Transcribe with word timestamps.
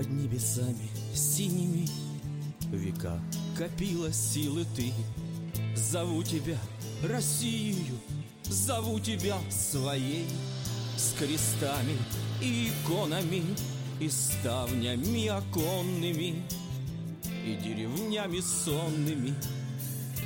Под 0.00 0.08
небесами 0.08 0.88
синими 1.14 1.86
века 2.72 3.20
копила 3.54 4.10
силы 4.10 4.64
ты. 4.74 4.94
Зову 5.76 6.22
тебя, 6.24 6.56
Россию, 7.02 7.98
зову 8.44 8.98
тебя 8.98 9.36
своей, 9.50 10.24
С 10.96 11.12
крестами 11.18 11.98
и 12.40 12.70
иконами, 12.70 13.42
и 14.00 14.08
ставнями 14.08 15.26
оконными, 15.26 16.46
И 17.44 17.56
деревнями 17.62 18.40
сонными, 18.40 19.34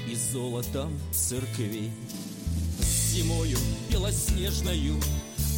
и 0.08 0.14
золотом 0.14 0.92
церквей. 1.10 1.91
Зимою 2.78 3.58
белоснежною, 3.91 5.02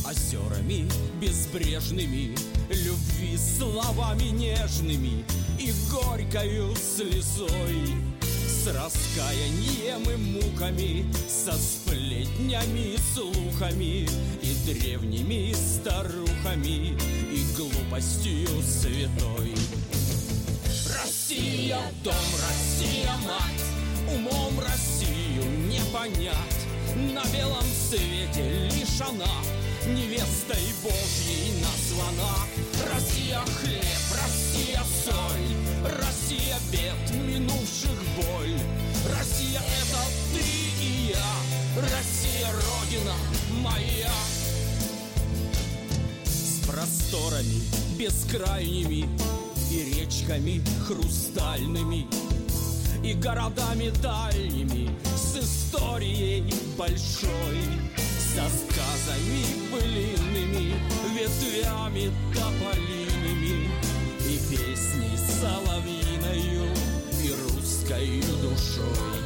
озерами 0.09 0.88
безбрежными, 1.20 2.37
Любви 2.69 3.37
словами 3.37 4.30
нежными 4.30 5.24
и 5.59 5.73
горькою 5.91 6.74
слезой. 6.77 7.95
С 8.47 8.66
раскаянием 8.66 10.02
и 10.11 10.16
муками, 10.16 11.06
со 11.28 11.52
сплетнями 11.52 12.95
и 12.95 12.98
слухами 13.14 14.09
И 14.42 14.56
древними 14.66 15.55
старухами, 15.55 16.98
и 17.33 17.47
глупостью 17.56 18.48
святой. 18.62 19.55
Россия, 21.00 21.78
дом, 22.02 22.14
Россия, 22.48 23.12
мать, 23.25 24.12
умом 24.12 24.59
Россию 24.61 25.45
не 25.69 25.80
понять. 25.92 26.56
На 27.14 27.23
белом 27.33 27.64
свете 27.89 28.69
лишь 28.70 29.00
она 29.00 29.55
невестой 29.87 30.65
Божьей 30.83 31.62
названа 31.62 32.34
Россия 32.92 33.41
хлеб, 33.41 33.83
Россия 34.23 34.83
соль, 35.05 35.92
Россия 36.01 36.56
бед 36.73 37.15
минувших 37.15 37.98
боль. 38.17 38.59
Россия 39.19 39.61
это 39.61 40.03
ты 40.33 40.42
и 40.83 41.12
я, 41.12 41.83
Россия 41.83 42.48
родина 42.53 43.14
моя. 43.62 44.12
С 46.25 46.67
просторами 46.67 47.62
бескрайними 47.97 49.09
и 49.70 49.95
речками 49.95 50.62
хрустальными 50.87 52.07
и 53.05 53.12
городами 53.14 53.91
дальними 54.03 54.91
с 55.17 55.37
историей 55.37 56.53
большой 56.77 57.95
со 58.37 58.42
сказами 58.51 59.70
былинными, 59.73 60.75
ветвями 61.15 62.12
тополиными 62.34 63.70
И 64.29 64.39
песней 64.51 65.17
соловьиною 65.41 66.69
и 67.23 67.31
русской 67.31 68.20
душой. 68.42 69.17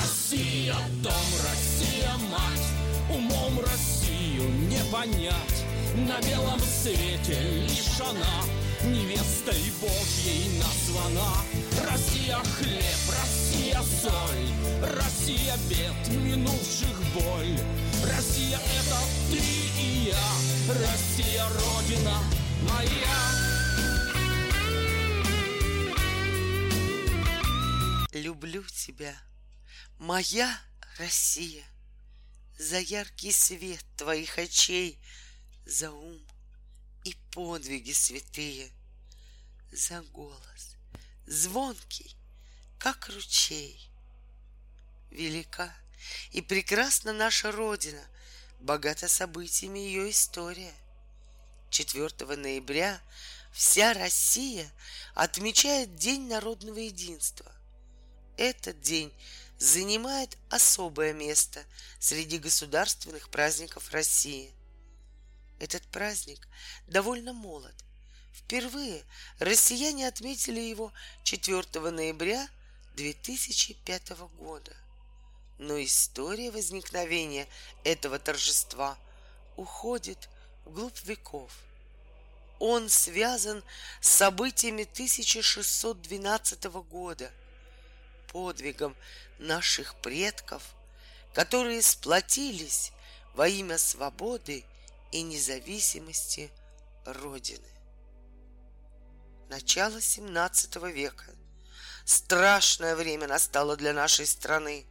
Россия, 0.00 0.76
дом, 1.02 1.12
Россия, 1.42 2.12
мать, 2.30 2.68
умом 3.10 3.58
Россию 3.60 4.48
не 4.68 4.80
понять, 4.92 5.64
На 5.96 6.20
белом 6.20 6.60
свете 6.60 7.40
лишь 7.66 8.00
она 8.00 8.58
невестой 8.84 9.72
Божьей 9.80 10.58
названа. 10.58 11.32
Россия 11.90 12.38
хлеб, 12.56 13.00
Россия 13.20 13.82
соль, 13.82 14.94
Россия 14.96 15.56
бед 15.68 16.16
минувших 16.16 16.96
боль. 17.14 17.27
Люблю 28.48 28.66
тебя, 28.70 29.14
моя 29.98 30.58
Россия, 30.96 31.66
За 32.56 32.78
яркий 32.78 33.30
свет 33.30 33.84
твоих 33.98 34.38
очей, 34.38 34.98
За 35.66 35.90
ум 35.90 36.18
и 37.04 37.14
подвиги 37.30 37.92
святые, 37.92 38.72
За 39.70 40.00
голос 40.00 40.76
звонкий, 41.26 42.16
как 42.78 43.10
ручей. 43.10 43.86
Велика 45.10 45.70
и 46.30 46.40
прекрасна 46.40 47.12
наша 47.12 47.52
Родина, 47.52 48.02
Богата 48.60 49.08
событиями 49.08 49.80
ее 49.80 50.10
история. 50.10 50.74
4 51.68 52.34
ноября 52.34 52.98
вся 53.52 53.92
Россия 53.92 54.72
отмечает 55.14 55.96
День 55.96 56.28
народного 56.28 56.78
единства. 56.78 57.57
Этот 58.38 58.80
день 58.80 59.12
занимает 59.58 60.38
особое 60.48 61.12
место 61.12 61.64
среди 61.98 62.38
государственных 62.38 63.30
праздников 63.30 63.90
России. 63.90 64.52
Этот 65.58 65.82
праздник 65.88 66.46
довольно 66.86 67.32
молод. 67.32 67.74
Впервые 68.32 69.02
россияне 69.40 70.06
отметили 70.06 70.60
его 70.60 70.92
4 71.24 71.90
ноября 71.90 72.48
2005 72.94 74.10
года. 74.38 74.76
Но 75.58 75.82
история 75.82 76.52
возникновения 76.52 77.48
этого 77.82 78.20
торжества 78.20 78.96
уходит 79.56 80.28
вглубь 80.64 81.02
веков. 81.02 81.50
Он 82.60 82.88
связан 82.88 83.64
с 84.00 84.10
событиями 84.10 84.84
1612 84.84 86.64
года, 86.88 87.32
подвигом 88.28 88.96
наших 89.38 89.94
предков, 89.96 90.62
которые 91.34 91.82
сплотились 91.82 92.92
во 93.34 93.48
имя 93.48 93.78
свободы 93.78 94.64
и 95.12 95.22
независимости 95.22 96.50
Родины. 97.04 97.68
Начало 99.48 100.00
17 100.00 100.76
века. 100.92 101.24
Страшное 102.04 102.96
время 102.96 103.26
настало 103.26 103.76
для 103.76 103.92
нашей 103.92 104.26
страны. 104.26 104.84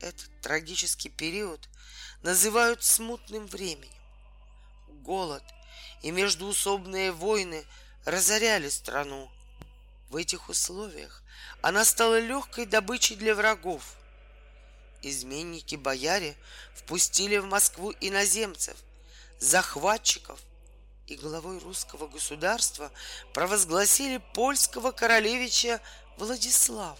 Этот 0.00 0.30
трагический 0.40 1.10
период 1.10 1.68
называют 2.22 2.82
смутным 2.82 3.46
временем. 3.46 3.90
Голод 5.02 5.42
и 6.02 6.10
междуусобные 6.10 7.10
войны 7.10 7.64
разоряли 8.04 8.68
страну. 8.68 9.30
В 10.10 10.16
этих 10.16 10.48
условиях 10.48 11.21
она 11.60 11.84
стала 11.84 12.18
легкой 12.18 12.66
добычей 12.66 13.16
для 13.16 13.34
врагов. 13.34 13.82
Изменники-бояре 15.02 16.36
впустили 16.74 17.38
в 17.38 17.46
Москву 17.46 17.92
иноземцев, 18.00 18.76
захватчиков 19.38 20.40
и 21.06 21.16
главой 21.16 21.58
русского 21.58 22.08
государства 22.08 22.90
провозгласили 23.34 24.18
польского 24.34 24.92
королевича 24.92 25.80
Владислава. 26.16 26.98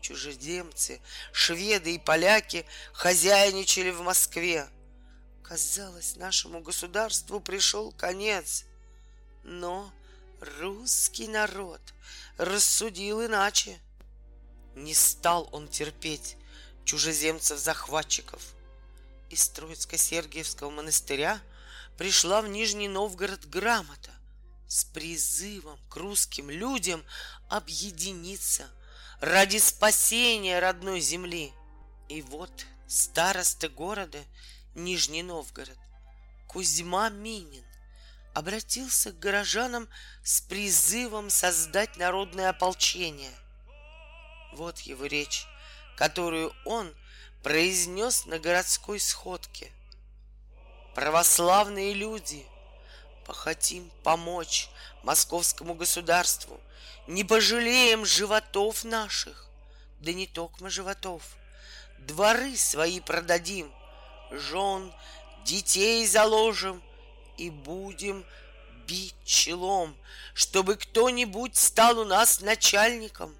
Чужеземцы, 0.00 1.00
шведы 1.32 1.94
и 1.94 1.98
поляки 1.98 2.64
хозяйничали 2.92 3.90
в 3.90 4.02
Москве. 4.02 4.68
Казалось, 5.42 6.16
нашему 6.16 6.60
государству 6.60 7.40
пришел 7.40 7.92
конец. 7.92 8.64
Русский 10.86 11.26
народ 11.26 11.80
рассудил 12.38 13.26
иначе. 13.26 13.80
Не 14.76 14.94
стал 14.94 15.48
он 15.50 15.66
терпеть 15.66 16.36
чужеземцев-захватчиков. 16.84 18.40
Из 19.28 19.48
Троицко-Сергиевского 19.48 20.70
монастыря 20.70 21.40
пришла 21.98 22.40
в 22.40 22.46
Нижний 22.46 22.86
Новгород 22.86 23.46
грамота 23.46 24.12
с 24.68 24.84
призывом 24.84 25.76
к 25.90 25.96
русским 25.96 26.50
людям 26.50 27.04
объединиться 27.48 28.70
ради 29.20 29.56
спасения 29.56 30.60
родной 30.60 31.00
земли. 31.00 31.52
И 32.08 32.22
вот 32.22 32.64
староста 32.86 33.68
города 33.68 34.22
Нижний 34.76 35.24
Новгород 35.24 35.78
Кузьма 36.46 37.08
Минин 37.08 37.64
обратился 38.36 39.12
к 39.12 39.18
горожанам 39.18 39.88
с 40.22 40.42
призывом 40.42 41.30
создать 41.30 41.96
народное 41.96 42.50
ополчение. 42.50 43.32
Вот 44.52 44.80
его 44.80 45.06
речь, 45.06 45.46
которую 45.96 46.52
он 46.66 46.94
произнес 47.42 48.26
на 48.26 48.38
городской 48.38 49.00
сходке. 49.00 49.72
Православные 50.94 51.94
люди, 51.94 52.44
похотим 53.24 53.90
помочь 54.02 54.68
московскому 55.02 55.72
государству, 55.72 56.60
не 57.06 57.24
пожалеем 57.24 58.04
животов 58.04 58.84
наших, 58.84 59.46
да 60.00 60.12
не 60.12 60.26
токмо 60.26 60.68
животов, 60.68 61.22
дворы 62.00 62.54
свои 62.58 63.00
продадим, 63.00 63.72
жен, 64.30 64.92
детей 65.46 66.06
заложим 66.06 66.82
и 67.36 67.50
будем 67.50 68.24
бить 68.86 69.14
челом, 69.24 69.96
чтобы 70.34 70.76
кто-нибудь 70.76 71.56
стал 71.56 71.98
у 71.98 72.04
нас 72.04 72.40
начальником. 72.40 73.34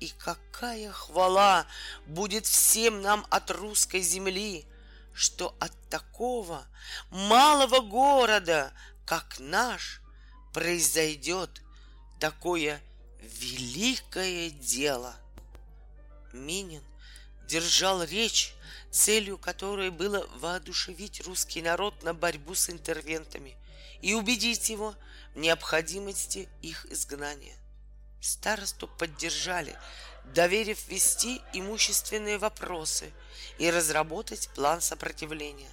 И 0.00 0.08
какая 0.18 0.90
хвала 0.90 1.66
будет 2.06 2.46
всем 2.46 3.00
нам 3.02 3.26
от 3.30 3.50
русской 3.50 4.00
земли, 4.00 4.66
что 5.14 5.54
от 5.60 5.72
такого 5.88 6.66
малого 7.10 7.80
города, 7.80 8.72
как 9.06 9.38
наш, 9.38 10.00
произойдет 10.52 11.62
такое 12.18 12.82
великое 13.20 14.50
дело. 14.50 15.14
Минин 16.32 16.82
держал 17.46 18.02
речь, 18.02 18.54
целью 18.90 19.38
которой 19.38 19.90
было 19.90 20.26
воодушевить 20.36 21.26
русский 21.26 21.62
народ 21.62 22.02
на 22.02 22.14
борьбу 22.14 22.54
с 22.54 22.70
интервентами 22.70 23.56
и 24.00 24.14
убедить 24.14 24.68
его 24.70 24.94
в 25.34 25.38
необходимости 25.38 26.48
их 26.62 26.86
изгнания. 26.86 27.56
Старосту 28.20 28.88
поддержали, 28.88 29.76
доверив 30.32 30.88
вести 30.88 31.42
имущественные 31.52 32.38
вопросы 32.38 33.12
и 33.58 33.70
разработать 33.70 34.48
план 34.54 34.80
сопротивления. 34.80 35.70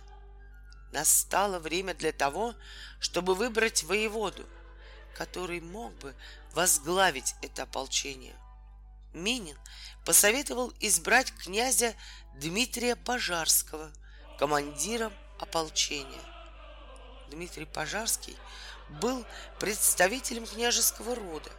Настало 0.91 1.59
время 1.59 1.93
для 1.93 2.11
того, 2.11 2.55
чтобы 2.99 3.35
выбрать 3.35 3.83
воеводу, 3.83 4.45
который 5.15 5.61
мог 5.61 5.93
бы 5.99 6.13
возглавить 6.53 7.35
это 7.41 7.63
ополчение. 7.63 8.35
Минин 9.13 9.57
посоветовал 10.05 10.73
избрать 10.79 11.33
князя 11.33 11.95
Дмитрия 12.35 12.95
Пожарского 12.95 13.91
командиром 14.39 15.13
ополчения. 15.39 16.21
Дмитрий 17.29 17.65
Пожарский 17.65 18.37
был 18.89 19.25
представителем 19.59 20.45
княжеского 20.45 21.15
рода 21.15 21.51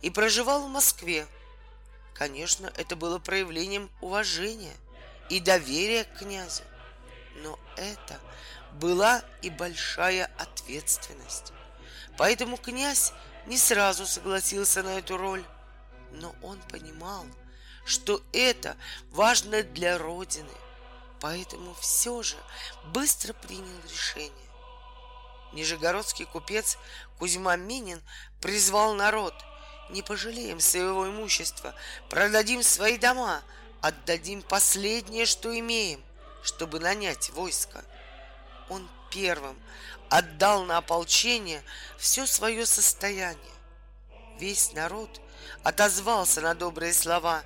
и 0.00 0.10
проживал 0.10 0.66
в 0.66 0.70
Москве. 0.70 1.26
Конечно, 2.14 2.72
это 2.76 2.96
было 2.96 3.18
проявлением 3.18 3.90
уважения 4.00 4.74
и 5.28 5.40
доверия 5.40 6.04
к 6.04 6.18
князю. 6.18 6.64
Но 7.36 7.58
это 7.76 8.18
была 8.72 9.22
и 9.42 9.50
большая 9.50 10.30
ответственность. 10.38 11.52
Поэтому 12.16 12.56
князь 12.56 13.12
не 13.46 13.56
сразу 13.56 14.06
согласился 14.06 14.82
на 14.82 14.98
эту 14.98 15.16
роль. 15.16 15.44
Но 16.12 16.34
он 16.42 16.58
понимал, 16.70 17.26
что 17.84 18.22
это 18.32 18.76
важно 19.10 19.62
для 19.62 19.98
Родины, 19.98 20.50
поэтому 21.20 21.74
все 21.74 22.22
же 22.22 22.36
быстро 22.86 23.32
принял 23.32 23.80
решение. 23.90 24.32
Нижегородский 25.52 26.26
купец 26.26 26.78
Кузьма 27.18 27.56
Минин 27.56 28.02
призвал 28.40 28.94
народ– 28.94 29.34
не 29.90 30.02
пожалеем 30.02 30.60
своего 30.60 31.08
имущества, 31.08 31.74
продадим 32.08 32.62
свои 32.62 32.98
дома, 32.98 33.42
отдадим 33.80 34.42
последнее, 34.42 35.26
что 35.26 35.56
имеем, 35.58 36.02
чтобы 36.42 36.80
нанять 36.80 37.30
войско. 37.30 37.84
Он 38.68 38.88
первым 39.10 39.58
отдал 40.10 40.64
на 40.64 40.78
ополчение 40.78 41.62
все 41.96 42.26
свое 42.26 42.66
состояние. 42.66 43.38
Весь 44.38 44.72
народ 44.72 45.20
отозвался 45.62 46.40
на 46.40 46.54
добрые 46.54 46.92
слова. 46.92 47.42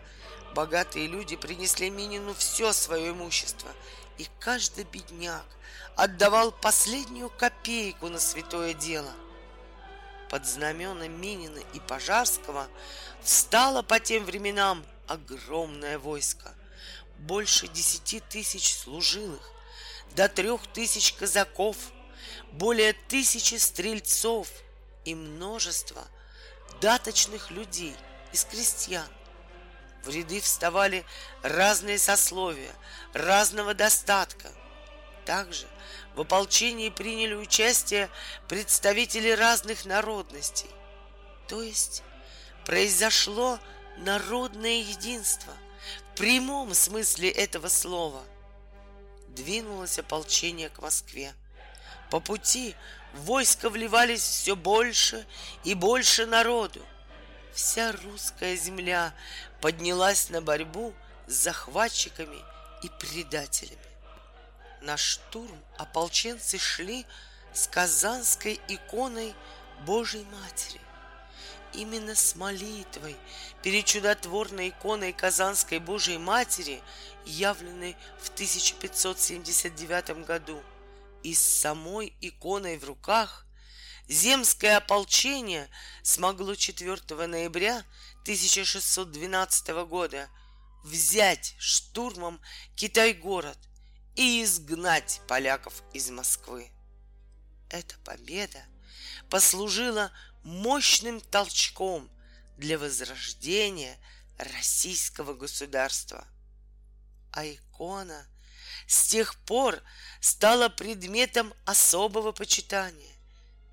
Богатые 0.54 1.06
люди 1.06 1.36
принесли 1.36 1.90
Минину 1.90 2.34
все 2.34 2.72
свое 2.72 3.10
имущество, 3.10 3.70
и 4.18 4.26
каждый 4.38 4.84
бедняк 4.84 5.44
отдавал 5.96 6.52
последнюю 6.52 7.30
копейку 7.30 8.08
на 8.08 8.18
святое 8.18 8.74
дело— 8.74 9.10
под 10.32 10.46
знамена 10.46 11.08
Минина 11.08 11.58
и 11.74 11.80
Пожарского 11.80 12.66
встало 13.22 13.82
по 13.82 14.00
тем 14.00 14.24
временам 14.24 14.82
огромное 15.06 15.98
войско. 15.98 16.54
Больше 17.18 17.68
десяти 17.68 18.20
тысяч 18.20 18.72
служилых, 18.72 19.52
до 20.16 20.30
трех 20.30 20.66
тысяч 20.68 21.12
казаков, 21.12 21.76
более 22.50 22.94
тысячи 22.94 23.56
стрельцов 23.56 24.48
и 25.04 25.14
множество 25.14 26.02
даточных 26.82 27.52
людей 27.52 27.96
из 28.32 28.44
крестьян. 28.44 29.06
В 30.04 30.08
ряды 30.08 30.40
вставали 30.40 31.04
разные 31.42 31.96
сословия, 31.96 32.72
разного 33.14 33.72
достатка. 33.72 34.50
Также 35.24 35.66
в 36.16 36.20
ополчении 36.20 36.90
приняли 36.90 37.34
участие 37.34 38.10
представители 38.48 39.30
разных 39.30 39.84
народностей. 39.84 40.70
То 41.46 41.62
есть 41.62 42.02
произошло 42.66 43.60
народное 43.98 44.82
единство 44.82 45.52
в 46.10 46.16
прямом 46.18 46.74
смысле 46.74 47.30
этого 47.30 47.68
слова. 47.68 48.22
Двинулось 49.28 50.00
ополчение 50.00 50.68
к 50.68 50.82
Москве. 50.82 51.32
По 52.10 52.18
пути 52.18 52.74
в 53.12 53.24
войско 53.24 53.68
вливались 53.70 54.22
все 54.22 54.56
больше 54.56 55.26
и 55.64 55.74
больше 55.74 56.26
народу. 56.26 56.84
Вся 57.52 57.92
русская 57.92 58.56
земля 58.56 59.14
поднялась 59.60 60.30
на 60.30 60.40
борьбу 60.40 60.94
с 61.26 61.34
захватчиками 61.34 62.38
и 62.82 62.88
предателями. 62.88 63.78
На 64.80 64.96
штурм 64.96 65.62
ополченцы 65.76 66.58
шли 66.58 67.06
с 67.52 67.68
казанской 67.68 68.60
иконой 68.68 69.34
Божьей 69.86 70.24
Матери. 70.24 70.80
Именно 71.72 72.14
с 72.14 72.34
молитвой 72.34 73.16
перед 73.62 73.84
чудотворной 73.86 74.70
иконой 74.70 75.12
Казанской 75.12 75.78
Божьей 75.78 76.18
Матери, 76.18 76.82
явленной 77.24 77.96
в 78.18 78.28
1579 78.30 80.24
году, 80.26 80.62
и 81.22 81.34
с 81.34 81.40
самой 81.40 82.16
иконой 82.20 82.78
в 82.78 82.84
руках, 82.84 83.46
земское 84.08 84.76
ополчение 84.76 85.68
смогло 86.02 86.54
4 86.54 87.26
ноября 87.26 87.84
1612 88.22 89.68
года 89.86 90.28
взять 90.84 91.54
штурмом 91.58 92.40
Китай-город– 92.76 93.58
и 94.14 94.42
изгнать 94.42 95.20
поляков 95.26 95.82
из 95.92 96.10
Москвы. 96.10 96.70
Эта 97.70 97.96
победа 98.04 98.62
послужила 99.30 100.12
мощным 100.44 101.20
толчком 101.20 102.10
для 102.58 102.78
возрождения 102.78 103.98
российского 104.36 105.34
государства. 105.34 106.26
А 107.32 107.46
икона 107.46 108.26
с 108.86 109.06
тех 109.08 109.34
пор 109.40 109.82
стала 110.20 110.68
предметом 110.68 111.52
особого 111.64 112.32
почитания. 112.32 113.12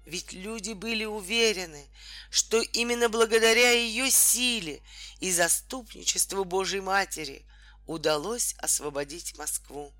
Ведь 0.05 0.33
люди 0.33 0.73
были 0.73 1.05
уверены, 1.05 1.85
что 2.31 2.59
именно 2.61 3.09
благодаря 3.09 3.71
ее 3.71 4.09
силе 4.09 4.81
и 5.19 5.31
заступничеству 5.31 6.45
Божьей 6.45 6.81
Матери 6.81 7.45
удалось 7.85 8.55
освободить 8.57 9.37
Москву. 9.37 9.93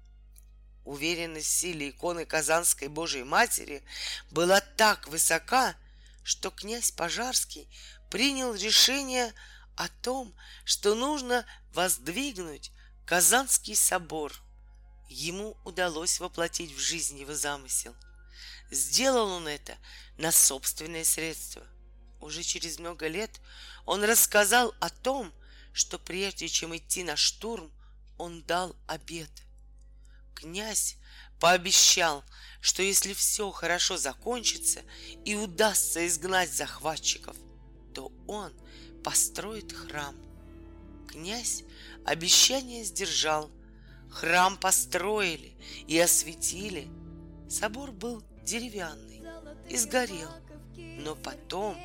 Уверенность 0.86 1.48
в 1.48 1.60
силе 1.60 1.90
иконы 1.90 2.26
Казанской 2.26 2.88
Божией 2.88 3.24
Матери 3.24 3.84
была 4.32 4.62
так 4.62 5.08
высока, 5.08 5.76
что 6.24 6.50
князь 6.50 6.92
Пожарский 6.92 7.70
принял 8.10 8.56
решение 8.56 9.34
о 9.76 9.88
том, 9.88 10.34
что 10.66 10.96
нужно 10.96 11.46
воздвигнуть 11.74 12.72
Казанский 13.06 13.76
собор. 13.76 14.34
Ему 15.10 15.58
удалось 15.66 16.20
воплотить 16.20 16.72
в 16.72 16.80
жизнь 16.80 17.20
его 17.20 17.34
замысел. 17.34 17.96
Сделал 18.72 19.30
он 19.30 19.48
это 19.48 19.78
на 20.18 20.32
собственные 20.32 21.06
средства. 21.06 21.66
Уже 22.22 22.44
через 22.44 22.80
много 22.80 23.08
лет 23.08 23.42
он 23.86 24.04
рассказал 24.04 24.74
о 24.80 24.90
том, 24.90 25.34
что 25.74 25.98
прежде 25.98 26.48
чем 26.48 26.76
идти 26.76 27.04
на 27.04 27.16
штурм, 27.16 27.72
он 28.18 28.44
дал 28.44 28.76
обет– 28.88 29.30
князь 30.40 30.96
пообещал, 31.40 32.24
что 32.62 32.82
если 32.82 33.14
все 33.14 33.52
хорошо 33.52 33.98
закончится 33.98 34.82
и 35.26 35.36
удастся 35.36 36.06
изгнать 36.08 36.52
захватчиков, 36.52 37.36
то 37.94 38.12
он 38.28 38.54
построит 39.04 39.72
храм. 39.74 40.16
Князь 41.08 41.64
обещание 42.06 42.84
сдержал. 42.84 43.52
Храм 44.10 44.58
построили 44.58 45.54
и 45.88 45.98
осветили. 46.00 46.88
Собор 47.50 47.92
был 47.92 48.24
деревянный 48.44 49.22
и 49.70 49.78
сгорел, 49.78 50.30
но 50.76 51.16
потом 51.16 51.78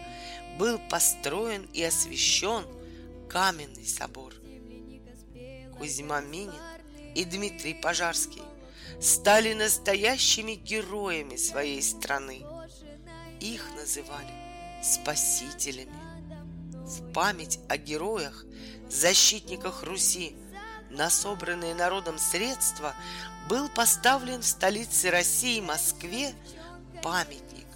был 0.58 0.78
построен 0.90 1.68
и 1.72 1.82
освящен 1.82 2.64
каменный 3.28 3.86
собор. 3.86 4.34
Кузьма 5.78 6.20
Минин 6.20 6.52
и 7.14 7.24
Дмитрий 7.24 7.74
Пожарский 7.74 8.42
стали 9.00 9.52
настоящими 9.52 10.52
героями 10.52 11.36
своей 11.36 11.82
страны. 11.82 12.44
их 13.40 13.66
называли 13.76 14.32
спасителями. 14.82 15.92
В 16.86 17.12
память 17.12 17.58
о 17.68 17.76
героях, 17.76 18.44
защитниках 18.88 19.82
Руси, 19.82 20.36
на 20.94 21.10
собранные 21.10 21.74
народом 21.74 22.18
средства 22.18 22.94
был 23.48 23.68
поставлен 23.68 24.40
в 24.40 24.46
столице 24.46 25.10
России 25.10 25.60
Москве 25.60 26.34
памятник 27.02 27.66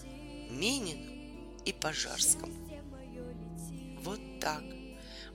Минину 0.51 1.13
и 1.65 1.73
Пожарскому. 1.73 2.55
Вот 4.03 4.21
так 4.41 4.63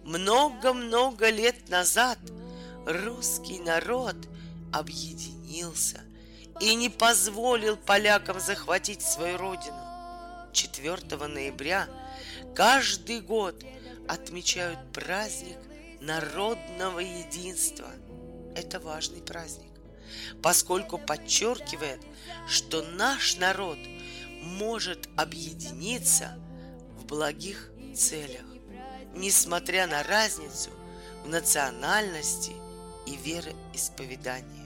много-много 0.03 1.29
лет 1.29 1.69
назад 1.69 2.17
русский 2.85 3.59
народ 3.59 4.15
объединился 4.71 6.01
и 6.59 6.75
не 6.75 6.89
позволил 6.89 7.77
полякам 7.77 8.39
захватить 8.39 9.01
свою 9.01 9.37
родину. 9.37 9.77
4 10.53 11.27
ноября 11.27 11.87
каждый 12.55 13.21
год 13.21 13.63
отмечают 14.07 14.79
праздник 14.91 15.57
народного 16.03 16.99
единства. 16.99 17.89
Это 18.55 18.79
важный 18.79 19.21
праздник, 19.21 19.71
поскольку 20.41 20.97
подчеркивает, 20.97 22.01
что 22.47 22.83
наш 22.83 23.37
народ 23.37 23.77
может 24.41 25.09
объединиться 25.15 26.37
в 26.97 27.05
благих 27.05 27.71
целях, 27.95 28.45
несмотря 29.15 29.87
на 29.87 30.03
разницу 30.03 30.71
в 31.23 31.29
национальности 31.29 32.51
и 33.07 33.15
вероисповедании. 33.15 34.63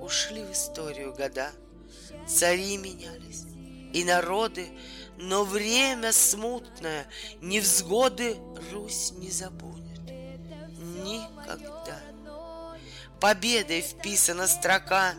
Ушли 0.00 0.42
в 0.42 0.52
историю 0.52 1.14
года, 1.14 1.52
цари 2.26 2.76
менялись, 2.76 3.44
и 3.92 4.02
народы, 4.04 4.68
но 5.20 5.44
время 5.44 6.12
смутное, 6.12 7.06
невзгоды 7.42 8.38
Русь 8.72 9.12
не 9.12 9.30
забудет. 9.30 10.00
Никогда. 11.04 12.00
Победой 13.20 13.82
вписана 13.82 14.46
строка 14.46 15.12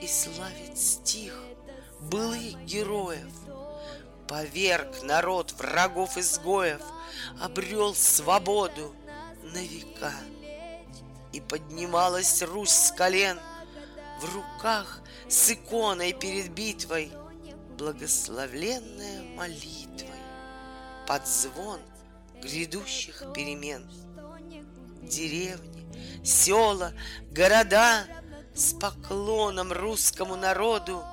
и 0.00 0.06
славит 0.06 0.78
стих 0.78 1.36
былых 2.00 2.56
героев. 2.64 3.32
Поверг 4.28 5.02
народ 5.02 5.52
врагов-изгоев, 5.52 6.82
обрел 7.40 7.94
свободу 7.94 8.94
на 9.42 9.58
века. 9.58 10.12
И 11.32 11.40
поднималась 11.40 12.42
Русь 12.42 12.70
с 12.70 12.92
колен 12.92 13.38
в 14.20 14.34
руках 14.34 15.00
с 15.28 15.50
иконой 15.50 16.12
перед 16.12 16.50
битвой, 16.52 17.12
благословленная 17.76 19.22
молитвой 19.36 20.20
под 21.06 21.26
звон 21.26 21.80
грядущих 22.42 23.24
перемен. 23.34 23.88
Деревни, 25.02 25.86
села, 26.24 26.92
города 27.30 28.06
с 28.54 28.72
поклоном 28.74 29.72
русскому 29.72 30.36
народу 30.36 31.04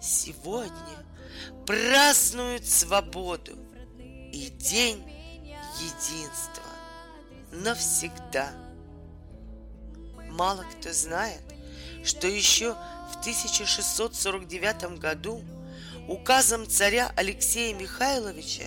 сегодня 0.00 1.06
празднуют 1.66 2.66
свободу 2.66 3.56
и 3.98 4.48
день 4.58 5.02
единства 5.78 6.62
навсегда. 7.52 8.52
Мало 10.30 10.64
кто 10.78 10.92
знает, 10.92 11.42
что 12.04 12.26
еще 12.26 12.74
в 13.12 13.20
1649 13.20 14.98
году 14.98 15.42
указом 16.08 16.68
царя 16.68 17.12
Алексея 17.16 17.74
Михайловича 17.74 18.64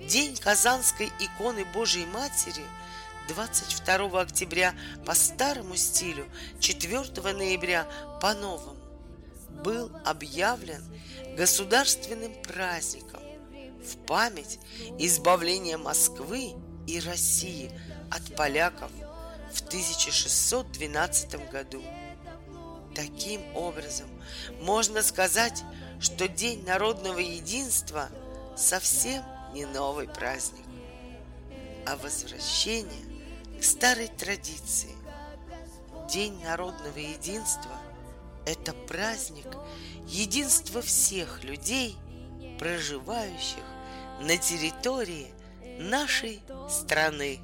День 0.00 0.36
Казанской 0.36 1.10
иконы 1.20 1.64
Божией 1.72 2.06
Матери 2.06 2.64
22 3.28 4.20
октября 4.20 4.74
по 5.06 5.14
старому 5.14 5.76
стилю, 5.76 6.26
4 6.60 7.02
ноября 7.32 7.86
по 8.20 8.34
новому 8.34 8.76
был 9.62 9.90
объявлен 10.04 10.82
государственным 11.36 12.34
праздником 12.42 13.22
в 13.82 13.96
память 14.06 14.58
избавления 14.98 15.78
Москвы 15.78 16.54
и 16.86 17.00
России 17.00 17.70
от 18.10 18.36
поляков 18.36 18.90
в 19.52 19.60
1612 19.62 21.50
году. 21.50 21.82
Таким 22.94 23.40
образом, 23.56 24.08
можно 24.60 25.02
сказать, 25.02 25.64
что 26.00 26.28
День 26.28 26.64
народного 26.64 27.18
единства 27.18 28.08
совсем 28.56 29.22
не 29.52 29.66
новый 29.66 30.08
праздник, 30.08 30.64
а 31.86 31.96
возвращение 31.96 33.04
к 33.58 33.62
старой 33.62 34.08
традиции. 34.08 34.94
День 36.10 36.42
народного 36.42 36.98
единства– 36.98 37.78
это 38.46 38.72
праздник 38.72 39.46
единства 40.06 40.82
всех 40.82 41.42
людей, 41.44 41.96
проживающих 42.58 43.64
на 44.20 44.36
территории 44.36 45.32
нашей 45.78 46.40
страны. 46.68 47.40